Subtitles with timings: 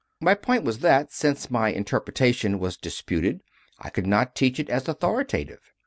[0.19, 3.41] My point was that, since my interpretation was disputed,
[3.77, 5.59] I could not teach it as authoritative.